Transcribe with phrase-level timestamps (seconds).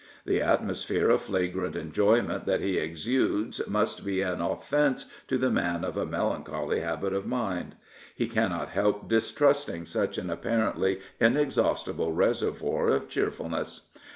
[0.25, 5.85] The atmosphere of flagrant enjoyment that he exudes must be an offence to the man
[5.85, 7.75] of a melancholy habit of mind.
[8.15, 13.81] He cannot help distrusting such an apparently inexhaustible reservoir of cheerfulness.